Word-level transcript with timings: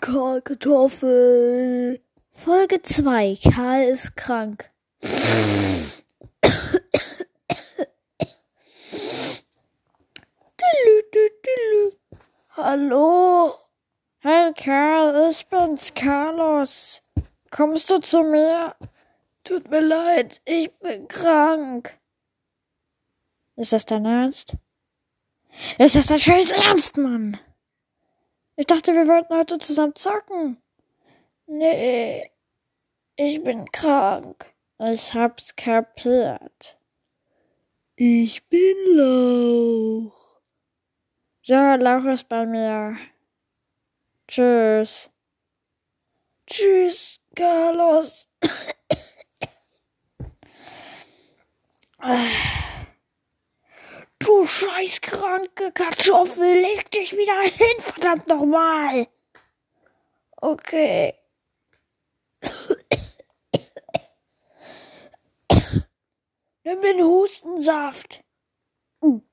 Karl 0.00 0.40
Kartoffel. 0.42 2.00
Folge 2.30 2.82
2. 2.82 3.38
Karl 3.42 3.82
ist 3.84 4.16
krank. 4.16 4.70
Hallo. 12.56 13.54
Hey 14.18 14.52
Karl, 14.54 15.30
ich 15.30 15.46
bin's, 15.46 15.94
Carlos. 15.94 17.02
Kommst 17.50 17.90
du 17.90 17.98
zu 17.98 18.22
mir? 18.22 18.74
Tut 19.44 19.70
mir 19.70 19.80
leid, 19.80 20.40
ich 20.44 20.72
bin 20.78 21.06
krank. 21.06 21.98
Ist 23.54 23.72
das 23.72 23.86
dein 23.86 24.04
Ernst? 24.04 24.56
Ist 25.78 25.94
das 25.94 26.06
dein 26.08 26.18
scheiß 26.18 26.50
Ernst, 26.50 26.96
Mann? 26.96 27.38
Ich 28.58 28.66
dachte, 28.66 28.94
wir 28.94 29.06
wollten 29.06 29.34
heute 29.34 29.58
zusammen 29.58 29.94
zocken. 29.94 30.62
Nee, 31.46 32.30
ich 33.16 33.44
bin 33.44 33.70
krank. 33.70 34.54
Ich 34.78 35.12
hab's 35.12 35.54
kapiert. 35.54 36.78
Ich 37.96 38.48
bin 38.48 38.76
Lauch. 38.96 40.40
Ja, 41.42 41.74
Lauch 41.74 42.06
ist 42.06 42.28
bei 42.30 42.46
mir. 42.46 42.96
Tschüss. 44.26 45.10
Tschüss, 46.46 47.20
Carlos. 47.34 48.26
Du 54.46 54.50
scheiß 54.50 55.00
kranke 55.00 55.72
Kartoffel, 55.72 56.60
leg 56.60 56.88
dich 56.92 57.16
wieder 57.16 57.40
hin, 57.40 57.80
verdammt 57.80 58.28
nochmal. 58.28 59.08
Okay. 60.36 61.14
Nimm 66.62 66.80
den 66.80 67.02
Hustensaft. 67.02 68.22
Und 69.00 69.24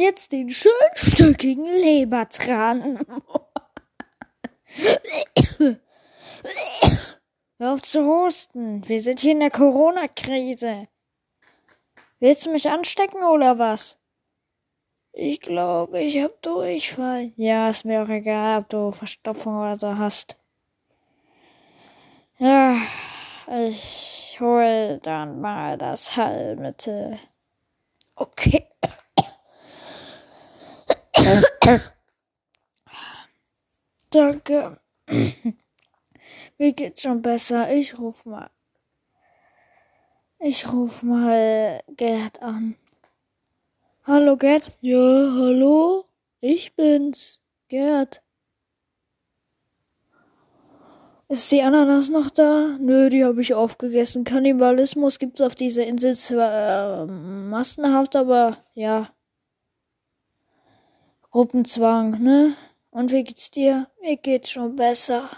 jetzt 0.00 0.32
den 0.32 0.50
schönstückigen 0.50 1.66
Lebertran. 1.66 2.98
Hör 7.60 7.74
auf 7.74 7.82
zu 7.82 8.04
husten. 8.04 8.88
Wir 8.88 9.00
sind 9.00 9.20
hier 9.20 9.30
in 9.30 9.38
der 9.38 9.52
Corona-Krise. 9.52 10.88
Willst 12.22 12.46
du 12.46 12.52
mich 12.52 12.70
anstecken 12.70 13.24
oder 13.24 13.58
was? 13.58 13.98
Ich 15.12 15.40
glaube, 15.40 16.00
ich 16.00 16.22
hab 16.22 16.40
Durchfall. 16.40 17.32
Ja, 17.34 17.68
ist 17.68 17.84
mir 17.84 18.00
auch 18.00 18.08
egal, 18.08 18.60
ob 18.60 18.68
du 18.68 18.92
Verstopfung 18.92 19.58
oder 19.58 19.76
so 19.76 19.98
hast. 19.98 20.36
Ja, 22.38 22.76
ich 23.68 24.36
hol 24.38 25.00
dann 25.02 25.40
mal 25.40 25.76
das 25.76 26.16
Heilmittel. 26.16 27.18
Okay. 28.14 28.68
Danke. 34.10 34.78
Mir 36.56 36.72
geht's 36.72 37.02
schon 37.02 37.20
besser. 37.20 37.74
Ich 37.74 37.98
ruf 37.98 38.24
mal. 38.26 38.48
Ich 40.44 40.72
ruf 40.72 41.04
mal 41.04 41.84
Gerd 41.96 42.42
an. 42.42 42.74
Hallo 44.04 44.36
Gerd? 44.36 44.72
Ja, 44.80 44.98
hallo? 44.98 46.06
Ich 46.40 46.74
bin's. 46.74 47.38
Gerd. 47.68 48.24
Ist 51.28 51.52
die 51.52 51.62
Ananas 51.62 52.08
noch 52.08 52.28
da? 52.28 52.76
Nö, 52.80 53.08
die 53.08 53.24
habe 53.24 53.40
ich 53.40 53.54
aufgegessen. 53.54 54.24
Kannibalismus 54.24 55.20
gibt's 55.20 55.40
auf 55.40 55.54
dieser 55.54 55.86
Insel 55.86 56.16
zwar 56.16 57.04
äh, 57.04 57.06
massenhaft, 57.06 58.16
aber 58.16 58.56
ja. 58.74 59.14
Gruppenzwang, 61.30 62.20
ne? 62.20 62.56
Und 62.90 63.12
wie 63.12 63.22
geht's 63.22 63.52
dir? 63.52 63.88
Mir 64.00 64.16
geht's 64.16 64.50
schon 64.50 64.74
besser. 64.74 65.30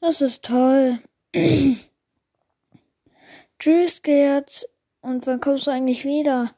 Das 0.00 0.20
ist 0.20 0.44
toll. 0.44 0.98
Tschüss, 3.64 4.02
Gerd. 4.02 4.68
Und 5.00 5.26
wann 5.26 5.40
kommst 5.40 5.66
du 5.66 5.70
eigentlich 5.70 6.04
wieder? 6.04 6.54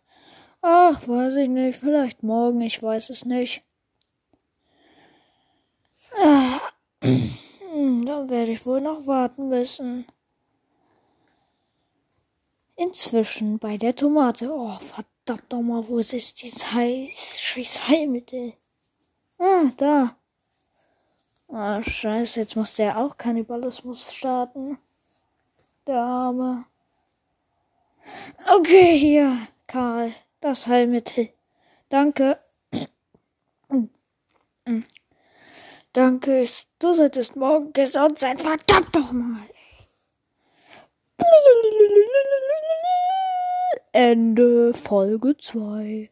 Ach, 0.61 1.07
weiß 1.07 1.37
ich 1.37 1.49
nicht. 1.49 1.79
Vielleicht 1.79 2.25
morgen, 2.25 2.61
ich 2.63 2.83
weiß 2.83 3.11
es 3.11 3.25
nicht. 3.25 3.63
Ah, 6.21 6.59
dann 7.01 8.29
werde 8.29 8.51
ich 8.51 8.67
wohl 8.67 8.81
noch 8.81 9.07
warten 9.07 9.49
müssen. 9.49 10.05
Inzwischen 12.75 13.61
bei 13.61 13.77
der 13.77 13.95
Tomate. 13.95 14.53
Oh, 14.53 14.77
verdammt 14.81 15.53
nochmal, 15.53 15.87
wo 15.87 16.01
ist 16.01 16.11
dieses 16.11 16.65
scheiß 16.65 17.89
Heilmittel? 17.89 18.55
Ah, 19.39 19.71
da. 19.77 20.17
Ah, 21.47 21.85
scheiße, 21.85 22.41
jetzt 22.41 22.57
muss 22.57 22.75
der 22.75 22.99
auch 22.99 23.17
Kannibalismus 23.17 24.13
starten. 24.13 24.79
Der 25.87 26.01
Arme. 26.01 26.65
Okay, 28.59 28.99
hier, 28.99 29.37
Karl, 29.67 30.13
das 30.41 30.67
Heilmittel. 30.67 31.31
Danke. 31.89 32.39
Danke, 35.93 36.45
du 36.79 36.93
solltest 36.93 37.37
morgen 37.37 37.73
gesund 37.73 38.19
sein, 38.19 38.39
verdammt 38.39 38.95
nochmal. 38.95 39.49
Ende 43.93 44.75
Folge 44.75 45.37
2. 45.37 46.11